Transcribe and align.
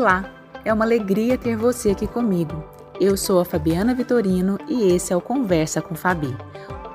Olá, 0.00 0.32
é 0.64 0.72
uma 0.72 0.84
alegria 0.84 1.36
ter 1.36 1.56
você 1.56 1.90
aqui 1.90 2.06
comigo. 2.06 2.62
Eu 3.00 3.16
sou 3.16 3.40
a 3.40 3.44
Fabiana 3.44 3.96
Vitorino 3.96 4.56
e 4.68 4.92
esse 4.92 5.12
é 5.12 5.16
o 5.16 5.20
Conversa 5.20 5.82
com 5.82 5.96
Fabi, 5.96 6.28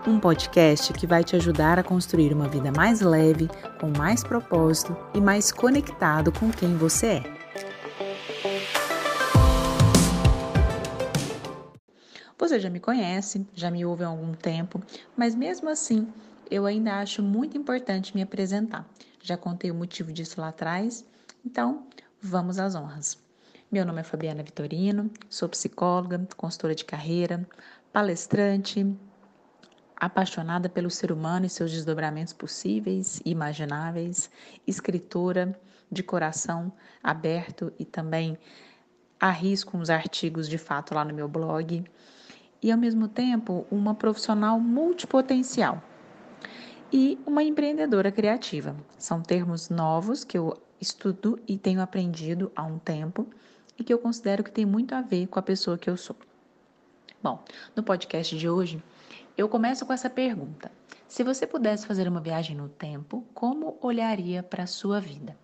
um 0.07 0.17
podcast 0.17 0.93
que 0.93 1.05
vai 1.05 1.21
te 1.21 1.35
ajudar 1.35 1.77
a 1.77 1.83
construir 1.83 2.31
uma 2.31 2.47
vida 2.47 2.71
mais 2.71 3.01
leve, 3.01 3.49
com 3.77 3.91
mais 3.97 4.23
propósito 4.23 4.95
e 5.13 5.19
mais 5.19 5.51
conectado 5.51 6.31
com 6.31 6.49
quem 6.49 6.77
você 6.77 7.07
é. 7.07 7.23
Você 12.37 12.57
já 12.57 12.69
me 12.69 12.79
conhece, 12.79 13.45
já 13.53 13.69
me 13.69 13.85
ouve 13.85 14.05
há 14.05 14.07
algum 14.07 14.31
tempo, 14.31 14.81
mas 15.17 15.35
mesmo 15.35 15.67
assim 15.67 16.07
eu 16.49 16.65
ainda 16.65 16.99
acho 16.99 17.21
muito 17.21 17.57
importante 17.57 18.15
me 18.15 18.21
apresentar. 18.21 18.87
Já 19.21 19.35
contei 19.35 19.69
o 19.71 19.75
motivo 19.75 20.13
disso 20.13 20.39
lá 20.39 20.47
atrás, 20.47 21.05
então 21.45 21.85
Vamos 22.25 22.57
às 22.57 22.73
honras. 22.73 23.21
Meu 23.69 23.85
nome 23.85 23.99
é 23.99 24.03
Fabiana 24.03 24.41
Vitorino, 24.43 25.11
sou 25.29 25.49
psicóloga, 25.49 26.25
consultora 26.37 26.73
de 26.73 26.85
carreira, 26.85 27.45
palestrante, 27.91 28.87
apaixonada 29.97 30.69
pelo 30.69 30.89
ser 30.89 31.11
humano 31.11 31.45
e 31.45 31.49
seus 31.49 31.69
desdobramentos 31.69 32.31
possíveis 32.31 33.21
e 33.25 33.31
imagináveis, 33.31 34.31
escritora 34.65 35.59
de 35.91 36.01
coração 36.01 36.71
aberto 37.03 37.73
e 37.77 37.83
também 37.83 38.37
arrisco 39.19 39.75
uns 39.75 39.89
artigos 39.89 40.47
de 40.47 40.57
fato 40.57 40.95
lá 40.95 41.03
no 41.03 41.13
meu 41.13 41.27
blog 41.27 41.83
e 42.61 42.71
ao 42.71 42.77
mesmo 42.77 43.09
tempo 43.09 43.67
uma 43.69 43.93
profissional 43.93 44.57
multipotencial 44.61 45.83
e 46.89 47.19
uma 47.25 47.43
empreendedora 47.43 48.13
criativa. 48.13 48.77
São 48.97 49.21
termos 49.21 49.67
novos 49.69 50.23
que 50.23 50.37
eu 50.37 50.62
estudo 50.79 51.39
e 51.47 51.57
tenho 51.57 51.81
aprendido 51.81 52.51
há 52.55 52.63
um 52.63 52.79
tempo 52.79 53.27
e 53.77 53.83
que 53.83 53.93
eu 53.93 53.99
considero 53.99 54.43
que 54.43 54.51
tem 54.51 54.65
muito 54.65 54.93
a 54.93 55.01
ver 55.01 55.27
com 55.27 55.39
a 55.39 55.43
pessoa 55.43 55.77
que 55.77 55.89
eu 55.89 55.97
sou. 55.97 56.15
Bom, 57.21 57.43
no 57.75 57.83
podcast 57.83 58.37
de 58.37 58.49
hoje, 58.49 58.83
eu 59.37 59.47
começo 59.47 59.85
com 59.85 59.93
essa 59.93 60.09
pergunta: 60.09 60.71
se 61.07 61.23
você 61.23 61.47
pudesse 61.47 61.87
fazer 61.87 62.07
uma 62.07 62.19
viagem 62.19 62.55
no 62.55 62.69
tempo, 62.69 63.25
como 63.33 63.77
olharia 63.81 64.43
para 64.43 64.63
a 64.63 64.67
sua 64.67 64.99
vida? 64.99 65.37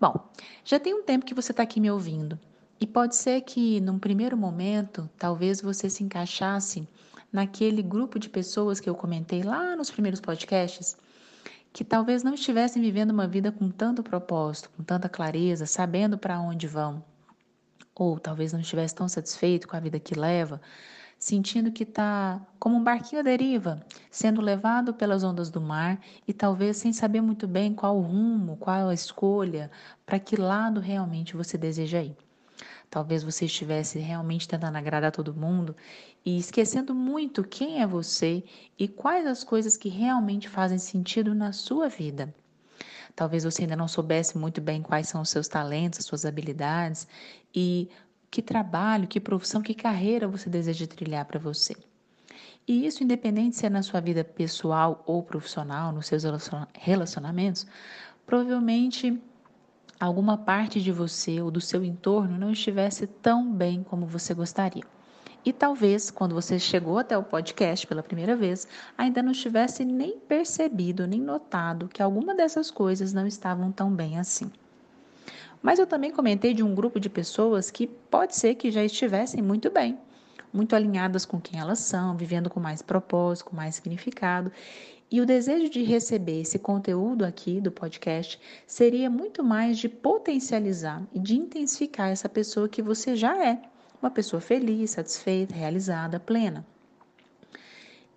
Bom, 0.00 0.28
já 0.64 0.78
tem 0.78 0.94
um 0.94 1.02
tempo 1.02 1.26
que 1.26 1.34
você 1.34 1.50
está 1.52 1.62
aqui 1.62 1.80
me 1.80 1.90
ouvindo 1.90 2.38
e 2.80 2.86
pode 2.86 3.16
ser 3.16 3.40
que, 3.40 3.80
num 3.80 3.98
primeiro 3.98 4.36
momento, 4.36 5.10
talvez 5.18 5.60
você 5.60 5.90
se 5.90 6.04
encaixasse 6.04 6.86
naquele 7.32 7.82
grupo 7.82 8.18
de 8.18 8.28
pessoas 8.28 8.78
que 8.78 8.88
eu 8.88 8.94
comentei 8.94 9.42
lá 9.42 9.74
nos 9.74 9.90
primeiros 9.90 10.20
podcasts 10.20 10.96
que 11.72 11.84
talvez 11.84 12.22
não 12.22 12.34
estivessem 12.34 12.82
vivendo 12.82 13.10
uma 13.10 13.26
vida 13.26 13.52
com 13.52 13.70
tanto 13.70 14.02
propósito, 14.02 14.70
com 14.76 14.82
tanta 14.82 15.08
clareza, 15.08 15.66
sabendo 15.66 16.18
para 16.18 16.40
onde 16.40 16.66
vão, 16.66 17.04
ou 17.94 18.18
talvez 18.18 18.52
não 18.52 18.60
estivesse 18.60 18.94
tão 18.94 19.08
satisfeito 19.08 19.68
com 19.68 19.76
a 19.76 19.80
vida 19.80 19.98
que 20.00 20.18
leva, 20.18 20.60
sentindo 21.18 21.72
que 21.72 21.82
está 21.82 22.40
como 22.58 22.76
um 22.76 22.84
barquinho 22.84 23.20
à 23.20 23.24
deriva, 23.24 23.84
sendo 24.10 24.40
levado 24.40 24.94
pelas 24.94 25.24
ondas 25.24 25.50
do 25.50 25.60
mar 25.60 26.00
e 26.26 26.32
talvez 26.32 26.76
sem 26.76 26.92
saber 26.92 27.20
muito 27.20 27.48
bem 27.48 27.74
qual 27.74 27.96
o 27.98 28.02
rumo, 28.02 28.56
qual 28.56 28.88
a 28.88 28.94
escolha, 28.94 29.70
para 30.06 30.18
que 30.18 30.36
lado 30.36 30.80
realmente 30.80 31.36
você 31.36 31.58
deseja 31.58 32.02
ir. 32.02 32.27
Talvez 32.90 33.22
você 33.22 33.44
estivesse 33.44 33.98
realmente 33.98 34.48
tentando 34.48 34.76
agradar 34.76 35.12
todo 35.12 35.34
mundo 35.34 35.76
e 36.24 36.38
esquecendo 36.38 36.94
muito 36.94 37.44
quem 37.44 37.82
é 37.82 37.86
você 37.86 38.42
e 38.78 38.88
quais 38.88 39.26
as 39.26 39.44
coisas 39.44 39.76
que 39.76 39.88
realmente 39.88 40.48
fazem 40.48 40.78
sentido 40.78 41.34
na 41.34 41.52
sua 41.52 41.88
vida. 41.88 42.34
Talvez 43.14 43.44
você 43.44 43.62
ainda 43.62 43.76
não 43.76 43.88
soubesse 43.88 44.38
muito 44.38 44.60
bem 44.60 44.80
quais 44.80 45.08
são 45.08 45.20
os 45.20 45.28
seus 45.28 45.48
talentos, 45.48 45.98
as 45.98 46.06
suas 46.06 46.24
habilidades 46.24 47.06
e 47.54 47.88
que 48.30 48.40
trabalho, 48.40 49.08
que 49.08 49.20
profissão, 49.20 49.60
que 49.60 49.74
carreira 49.74 50.28
você 50.28 50.48
deseja 50.48 50.86
trilhar 50.86 51.24
para 51.24 51.38
você. 51.38 51.74
E 52.66 52.86
isso, 52.86 53.02
independente 53.02 53.56
se 53.56 53.66
é 53.66 53.70
na 53.70 53.82
sua 53.82 54.00
vida 54.00 54.22
pessoal 54.22 55.02
ou 55.06 55.22
profissional, 55.22 55.90
nos 55.90 56.06
seus 56.06 56.22
relacionamentos, 56.74 57.66
provavelmente 58.26 59.18
alguma 59.98 60.36
parte 60.36 60.80
de 60.80 60.92
você 60.92 61.40
ou 61.40 61.50
do 61.50 61.60
seu 61.60 61.84
entorno 61.84 62.38
não 62.38 62.52
estivesse 62.52 63.06
tão 63.06 63.52
bem 63.52 63.82
como 63.82 64.06
você 64.06 64.32
gostaria. 64.32 64.84
E 65.44 65.52
talvez, 65.52 66.10
quando 66.10 66.34
você 66.34 66.58
chegou 66.58 66.98
até 66.98 67.16
o 67.16 67.22
podcast 67.22 67.86
pela 67.86 68.02
primeira 68.02 68.36
vez, 68.36 68.68
ainda 68.96 69.22
não 69.22 69.32
tivesse 69.32 69.84
nem 69.84 70.18
percebido, 70.18 71.06
nem 71.06 71.20
notado 71.20 71.88
que 71.88 72.02
alguma 72.02 72.34
dessas 72.34 72.70
coisas 72.70 73.12
não 73.12 73.26
estavam 73.26 73.72
tão 73.72 73.90
bem 73.90 74.18
assim. 74.18 74.50
Mas 75.62 75.78
eu 75.78 75.86
também 75.86 76.10
comentei 76.10 76.54
de 76.54 76.62
um 76.62 76.74
grupo 76.74 77.00
de 77.00 77.08
pessoas 77.08 77.70
que 77.70 77.86
pode 77.86 78.36
ser 78.36 78.54
que 78.56 78.70
já 78.70 78.84
estivessem 78.84 79.42
muito 79.42 79.70
bem, 79.70 79.98
muito 80.52 80.76
alinhadas 80.76 81.24
com 81.24 81.40
quem 81.40 81.58
elas 81.58 81.78
são, 81.78 82.16
vivendo 82.16 82.50
com 82.50 82.60
mais 82.60 82.82
propósito, 82.82 83.46
com 83.46 83.56
mais 83.56 83.76
significado, 83.76 84.52
e 85.10 85.20
o 85.22 85.26
desejo 85.26 85.70
de 85.70 85.82
receber 85.82 86.42
esse 86.42 86.58
conteúdo 86.58 87.24
aqui 87.24 87.60
do 87.60 87.72
podcast 87.72 88.38
seria 88.66 89.08
muito 89.08 89.42
mais 89.42 89.78
de 89.78 89.88
potencializar 89.88 91.02
e 91.14 91.18
de 91.18 91.36
intensificar 91.36 92.10
essa 92.10 92.28
pessoa 92.28 92.68
que 92.68 92.82
você 92.82 93.16
já 93.16 93.42
é, 93.42 93.62
uma 94.02 94.10
pessoa 94.10 94.40
feliz, 94.40 94.90
satisfeita, 94.90 95.54
realizada, 95.54 96.20
plena. 96.20 96.64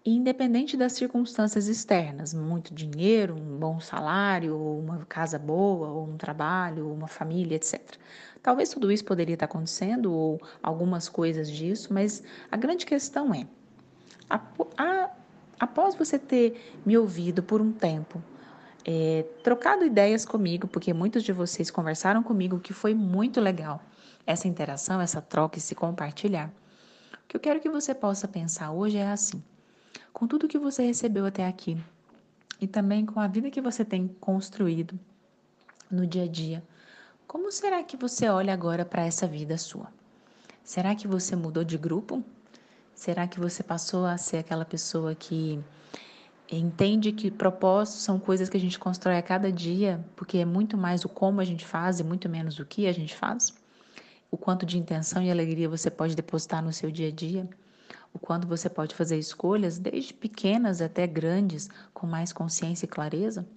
E 0.04 0.16
independente 0.16 0.76
das 0.76 0.94
circunstâncias 0.94 1.68
externas, 1.68 2.34
muito 2.34 2.74
dinheiro, 2.74 3.36
um 3.36 3.58
bom 3.58 3.80
salário, 3.80 4.58
uma 4.58 5.06
casa 5.06 5.40
boa, 5.40 5.90
ou 5.90 6.10
um 6.10 6.18
trabalho, 6.18 6.92
uma 6.92 7.08
família, 7.08 7.56
etc. 7.56 7.80
Talvez 8.42 8.70
tudo 8.70 8.92
isso 8.92 9.06
poderia 9.06 9.36
estar 9.36 9.46
acontecendo, 9.46 10.12
ou 10.12 10.42
algumas 10.62 11.08
coisas 11.08 11.50
disso, 11.50 11.94
mas 11.94 12.24
a 12.52 12.58
grande 12.58 12.84
questão 12.84 13.32
é: 13.32 13.46
a, 14.28 14.42
a 14.76 15.12
após 15.62 15.94
você 15.94 16.18
ter 16.18 16.82
me 16.84 16.98
ouvido 16.98 17.44
por 17.44 17.62
um 17.62 17.72
tempo, 17.72 18.20
é, 18.84 19.24
trocado 19.44 19.86
ideias 19.86 20.26
comigo, 20.26 20.68
porque 20.68 20.92
muitos 20.92 21.22
de 21.22 21.32
vocês 21.32 21.70
conversaram 21.70 22.24
comigo, 22.24 22.60
que 22.60 22.74
foi 22.74 22.96
muito 22.96 23.40
legal 23.40 23.80
essa 24.26 24.48
interação, 24.48 25.00
essa 25.00 25.22
troca, 25.22 25.60
esse 25.60 25.76
compartilhar. 25.76 26.52
O 27.14 27.28
que 27.28 27.38
eu 27.38 27.40
quero 27.40 27.60
que 27.60 27.70
você 27.70 27.94
possa 27.94 28.28
pensar 28.28 28.72
hoje 28.72 28.98
é 28.98 29.08
assim: 29.08 29.44
com 30.12 30.28
tudo 30.28 30.48
que 30.48 30.58
você 30.58 30.84
recebeu 30.84 31.28
até 31.28 31.46
aqui 31.46 31.78
e 32.60 32.66
também 32.66 33.06
com 33.06 33.20
a 33.20 33.28
vida 33.28 33.52
que 33.52 33.62
você 33.62 33.86
tem 33.86 34.08
construído 34.20 35.00
no 35.92 36.08
dia 36.08 36.24
a 36.24 36.28
dia, 36.28 36.64
como 37.28 37.52
será 37.52 37.84
que 37.84 37.96
você 37.96 38.28
olha 38.28 38.52
agora 38.52 38.84
para 38.84 39.06
essa 39.06 39.28
vida 39.28 39.60
sua? 39.60 39.94
Será 40.64 40.96
que 40.96 41.08
você 41.08 41.36
mudou 41.36 41.64
de 41.64 41.78
grupo? 41.78 42.24
Será 43.02 43.26
que 43.26 43.40
você 43.40 43.64
passou 43.64 44.06
a 44.06 44.16
ser 44.16 44.38
aquela 44.38 44.64
pessoa 44.64 45.16
que 45.16 45.60
entende 46.52 47.12
que 47.12 47.32
propósitos 47.32 48.04
são 48.04 48.20
coisas 48.20 48.48
que 48.48 48.56
a 48.56 48.60
gente 48.60 48.78
constrói 48.78 49.18
a 49.18 49.24
cada 49.24 49.52
dia, 49.52 50.06
porque 50.16 50.38
é 50.38 50.46
muito 50.46 50.78
mais 50.78 51.04
o 51.04 51.10
como 51.10 51.42
a 51.42 51.44
gente 51.44 51.66
faz 51.66 52.00
e 52.00 52.04
muito 52.04 52.30
menos 52.30 52.60
o 52.60 52.66
que 52.66 52.86
a 52.86 52.92
gente 52.92 53.16
faz? 53.16 53.56
O 54.30 54.38
quanto 54.38 54.68
de 54.68 54.78
intenção 54.78 55.20
e 55.24 55.32
alegria 55.32 55.68
você 55.68 55.90
pode 55.90 56.16
depositar 56.16 56.64
no 56.64 56.72
seu 56.72 56.92
dia 56.92 57.08
a 57.08 57.12
dia? 57.12 57.50
O 58.14 58.20
quanto 58.20 58.48
você 58.48 58.70
pode 58.70 58.94
fazer 58.94 59.18
escolhas, 59.18 59.80
desde 59.80 60.14
pequenas 60.14 60.80
até 60.80 61.08
grandes, 61.08 61.72
com 61.96 62.06
mais 62.06 62.32
consciência 62.32 62.86
e 62.86 62.88
clareza? 62.88 63.48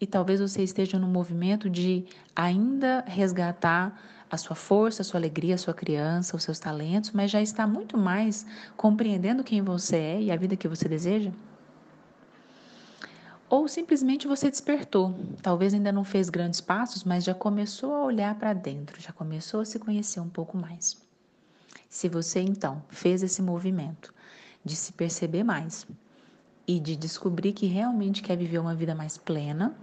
E 0.00 0.08
talvez 0.08 0.40
você 0.40 0.60
esteja 0.64 0.98
no 0.98 1.06
movimento 1.06 1.70
de 1.70 2.04
ainda 2.34 3.04
resgatar 3.06 4.23
a 4.34 4.38
sua 4.38 4.56
força, 4.56 5.02
a 5.02 5.04
sua 5.04 5.18
alegria, 5.18 5.54
a 5.54 5.58
sua 5.58 5.74
criança, 5.74 6.36
os 6.36 6.42
seus 6.42 6.58
talentos, 6.58 7.10
mas 7.12 7.30
já 7.30 7.40
está 7.40 7.66
muito 7.66 7.96
mais 7.96 8.46
compreendendo 8.76 9.44
quem 9.44 9.62
você 9.62 9.96
é 9.96 10.22
e 10.22 10.30
a 10.30 10.36
vida 10.36 10.56
que 10.56 10.68
você 10.68 10.88
deseja? 10.88 11.32
Ou 13.48 13.68
simplesmente 13.68 14.26
você 14.26 14.50
despertou, 14.50 15.14
talvez 15.40 15.72
ainda 15.74 15.92
não 15.92 16.02
fez 16.02 16.28
grandes 16.28 16.60
passos, 16.60 17.04
mas 17.04 17.24
já 17.24 17.34
começou 17.34 17.94
a 17.94 18.04
olhar 18.04 18.34
para 18.34 18.52
dentro, 18.52 19.00
já 19.00 19.12
começou 19.12 19.60
a 19.60 19.64
se 19.64 19.78
conhecer 19.78 20.20
um 20.20 20.28
pouco 20.28 20.56
mais. 20.56 21.00
Se 21.88 22.08
você 22.08 22.40
então 22.40 22.82
fez 22.88 23.22
esse 23.22 23.40
movimento 23.40 24.12
de 24.64 24.74
se 24.74 24.92
perceber 24.92 25.44
mais 25.44 25.86
e 26.66 26.80
de 26.80 26.96
descobrir 26.96 27.52
que 27.52 27.66
realmente 27.66 28.22
quer 28.22 28.36
viver 28.36 28.58
uma 28.58 28.74
vida 28.74 28.94
mais 28.94 29.16
plena, 29.16 29.76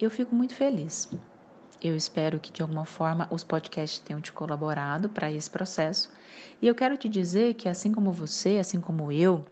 eu 0.00 0.10
fico 0.10 0.34
muito 0.34 0.54
feliz. 0.54 1.10
Eu 1.82 1.94
espero 1.94 2.40
que 2.40 2.50
de 2.50 2.62
alguma 2.62 2.86
forma 2.86 3.28
os 3.30 3.44
podcasts 3.44 3.98
tenham 3.98 4.20
te 4.20 4.32
colaborado 4.32 5.08
para 5.08 5.30
esse 5.30 5.50
processo. 5.50 6.10
E 6.60 6.66
eu 6.66 6.74
quero 6.74 6.96
te 6.96 7.08
dizer 7.08 7.54
que 7.54 7.68
assim 7.68 7.92
como 7.92 8.12
você, 8.12 8.58
assim 8.58 8.80
como 8.80 9.12
eu, 9.12 9.44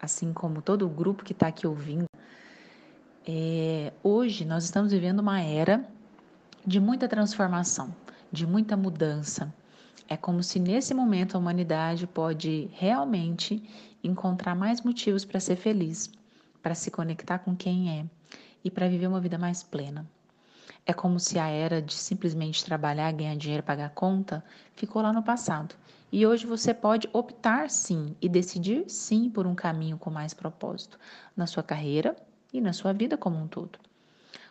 assim 0.00 0.32
como 0.32 0.60
todo 0.60 0.84
o 0.84 0.88
grupo 0.88 1.24
que 1.24 1.32
está 1.32 1.46
aqui 1.46 1.66
ouvindo, 1.66 2.06
é, 3.26 3.92
hoje 4.02 4.44
nós 4.44 4.64
estamos 4.64 4.90
vivendo 4.90 5.20
uma 5.20 5.40
era 5.40 5.84
de 6.66 6.80
muita 6.80 7.06
transformação, 7.06 7.94
de 8.32 8.46
muita 8.46 8.76
mudança. 8.76 9.52
É 10.08 10.16
como 10.16 10.42
se 10.42 10.58
nesse 10.58 10.94
momento 10.94 11.36
a 11.36 11.38
humanidade 11.38 12.06
pode 12.06 12.70
realmente 12.72 13.62
encontrar 14.02 14.54
mais 14.54 14.80
motivos 14.80 15.24
para 15.24 15.38
ser 15.38 15.56
feliz, 15.56 16.10
para 16.62 16.74
se 16.74 16.90
conectar 16.90 17.38
com 17.38 17.54
quem 17.54 18.00
é 18.00 18.06
e 18.64 18.70
para 18.70 18.88
viver 18.88 19.06
uma 19.06 19.20
vida 19.20 19.38
mais 19.38 19.62
plena. 19.62 20.06
É 20.90 20.94
como 20.94 21.20
se 21.20 21.38
a 21.38 21.46
era 21.48 21.82
de 21.82 21.92
simplesmente 21.92 22.64
trabalhar, 22.64 23.12
ganhar 23.12 23.36
dinheiro, 23.36 23.62
pagar 23.62 23.90
conta, 23.90 24.42
ficou 24.74 25.02
lá 25.02 25.12
no 25.12 25.22
passado. 25.22 25.74
E 26.10 26.26
hoje 26.26 26.46
você 26.46 26.72
pode 26.72 27.06
optar 27.12 27.68
sim 27.68 28.16
e 28.22 28.26
decidir 28.26 28.88
sim 28.88 29.28
por 29.28 29.46
um 29.46 29.54
caminho 29.54 29.98
com 29.98 30.08
mais 30.08 30.32
propósito 30.32 30.98
na 31.36 31.46
sua 31.46 31.62
carreira 31.62 32.16
e 32.54 32.58
na 32.58 32.72
sua 32.72 32.94
vida 32.94 33.18
como 33.18 33.36
um 33.36 33.46
todo. 33.46 33.78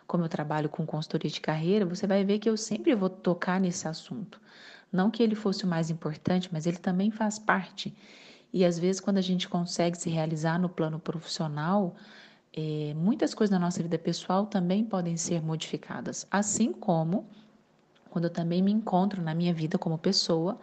Como 0.06 0.25
eu 0.25 0.30
trabalho 0.30 0.69
com 0.69 0.86
consultoria 0.86 1.31
de 1.31 1.42
carreira, 1.42 1.88
você 1.88 2.06
vai 2.06 2.24
ver 2.24 2.38
que 2.38 2.48
eu 2.48 2.56
sempre 2.56 2.94
vou 2.94 3.10
tocar 3.10 3.60
nesse 3.60 3.88
assunto. 3.88 4.39
Não 4.92 5.10
que 5.10 5.24
ele 5.24 5.34
fosse 5.34 5.63
o 5.66 5.68
mais 5.68 5.89
importante, 5.89 6.50
mas 6.54 6.68
ele 6.68 6.78
também 6.78 7.10
faz 7.10 7.39
parte. 7.39 7.98
E 8.54 8.63
às 8.63 8.78
vezes, 8.78 9.01
quando 9.01 9.18
a 9.18 9.22
gente 9.22 9.50
consegue 9.50 9.98
se 9.98 10.12
realizar 10.12 10.60
no 10.60 10.69
plano 10.69 11.00
profissional, 11.00 11.95
é, 12.57 12.94
muitas 12.95 13.36
coisas 13.36 13.51
na 13.51 13.59
nossa 13.59 13.83
vida 13.83 14.00
pessoal 14.00 14.48
também 14.48 14.83
podem 14.83 15.15
ser 15.15 15.44
modificadas. 15.44 16.25
Assim 16.31 16.74
como 16.74 17.27
quando 18.09 18.25
eu 18.25 18.31
também 18.31 18.63
me 18.63 18.71
encontro 18.71 19.21
na 19.21 19.36
minha 19.36 19.54
vida 19.54 19.77
como 19.77 19.95
pessoa, 19.95 20.59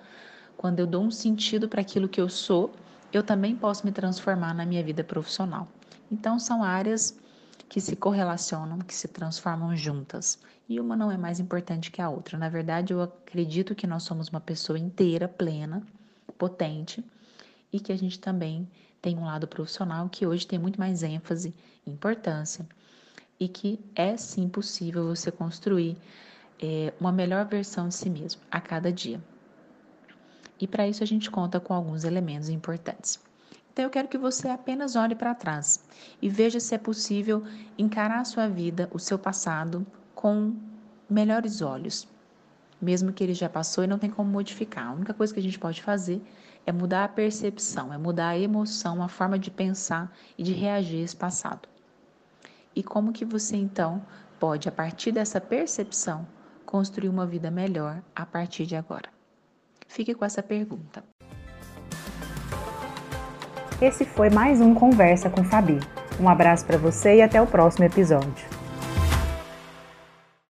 quando 0.56 0.80
eu 0.80 0.88
dou 0.88 1.04
um 1.04 1.10
sentido 1.10 1.68
para 1.68 1.82
aquilo 1.82 2.08
que 2.08 2.20
eu 2.20 2.28
sou, 2.28 2.72
eu 3.12 3.22
também 3.22 3.54
posso 3.54 3.86
me 3.86 3.92
transformar 3.92 4.52
na 4.52 4.66
minha 4.66 4.82
vida 4.82 5.04
profissional. 5.04 5.68
Então, 6.10 6.36
são 6.36 6.64
áreas 6.64 7.16
que 7.68 7.80
se 7.80 7.94
correlacionam, 7.94 8.78
que 8.78 8.94
se 8.94 9.06
transformam 9.06 9.76
juntas. 9.76 10.40
E 10.68 10.80
uma 10.80 10.96
não 10.96 11.12
é 11.12 11.16
mais 11.16 11.38
importante 11.38 11.92
que 11.92 12.02
a 12.02 12.10
outra. 12.10 12.36
Na 12.36 12.48
verdade, 12.48 12.92
eu 12.92 13.00
acredito 13.02 13.74
que 13.74 13.86
nós 13.86 14.02
somos 14.02 14.28
uma 14.30 14.40
pessoa 14.40 14.78
inteira, 14.78 15.28
plena, 15.28 15.80
potente 16.36 17.04
e 17.72 17.78
que 17.78 17.92
a 17.92 17.96
gente 17.96 18.18
também 18.18 18.68
tem 19.04 19.18
um 19.18 19.26
lado 19.26 19.46
profissional 19.46 20.08
que 20.08 20.26
hoje 20.26 20.46
tem 20.46 20.58
muito 20.58 20.80
mais 20.80 21.02
ênfase 21.02 21.54
e 21.86 21.90
importância 21.90 22.66
e 23.38 23.46
que 23.46 23.78
é 23.94 24.16
sim 24.16 24.48
possível 24.48 25.08
você 25.08 25.30
construir 25.30 25.98
é, 26.58 26.90
uma 26.98 27.12
melhor 27.12 27.44
versão 27.44 27.86
de 27.86 27.94
si 27.94 28.08
mesmo 28.08 28.40
a 28.50 28.62
cada 28.62 28.90
dia. 28.90 29.22
E 30.58 30.66
para 30.66 30.88
isso 30.88 31.02
a 31.02 31.06
gente 31.06 31.30
conta 31.30 31.60
com 31.60 31.74
alguns 31.74 32.04
elementos 32.04 32.48
importantes. 32.48 33.20
Então 33.70 33.84
eu 33.84 33.90
quero 33.90 34.08
que 34.08 34.16
você 34.16 34.48
apenas 34.48 34.96
olhe 34.96 35.14
para 35.14 35.34
trás 35.34 35.84
e 36.22 36.30
veja 36.30 36.58
se 36.58 36.74
é 36.74 36.78
possível 36.78 37.44
encarar 37.76 38.20
a 38.20 38.24
sua 38.24 38.48
vida, 38.48 38.88
o 38.90 38.98
seu 38.98 39.18
passado, 39.18 39.86
com 40.14 40.56
melhores 41.10 41.60
olhos. 41.60 42.08
Mesmo 42.80 43.12
que 43.12 43.22
ele 43.22 43.34
já 43.34 43.50
passou 43.50 43.84
e 43.84 43.86
não 43.86 43.98
tem 43.98 44.08
como 44.08 44.30
modificar. 44.30 44.86
A 44.86 44.92
única 44.94 45.12
coisa 45.12 45.34
que 45.34 45.40
a 45.40 45.42
gente 45.42 45.58
pode 45.58 45.82
fazer 45.82 46.22
é 46.66 46.72
mudar 46.72 47.04
a 47.04 47.08
percepção, 47.08 47.92
é 47.92 47.98
mudar 47.98 48.28
a 48.28 48.38
emoção, 48.38 49.02
a 49.02 49.08
forma 49.08 49.38
de 49.38 49.50
pensar 49.50 50.12
e 50.36 50.42
de 50.42 50.52
reagir 50.52 51.00
esse 51.00 51.16
passado. 51.16 51.68
E 52.74 52.82
como 52.82 53.12
que 53.12 53.24
você 53.24 53.56
então 53.56 54.02
pode, 54.40 54.68
a 54.68 54.72
partir 54.72 55.12
dessa 55.12 55.40
percepção, 55.40 56.26
construir 56.64 57.08
uma 57.08 57.26
vida 57.26 57.50
melhor 57.50 58.02
a 58.14 58.26
partir 58.26 58.66
de 58.66 58.76
agora? 58.76 59.08
Fique 59.86 60.14
com 60.14 60.24
essa 60.24 60.42
pergunta. 60.42 61.04
Esse 63.80 64.04
foi 64.04 64.30
mais 64.30 64.60
um 64.60 64.74
Conversa 64.74 65.28
com 65.28 65.44
Fabi. 65.44 65.78
Um 66.18 66.28
abraço 66.28 66.64
para 66.64 66.78
você 66.78 67.16
e 67.16 67.22
até 67.22 67.40
o 67.40 67.46
próximo 67.46 67.84
episódio. 67.84 68.53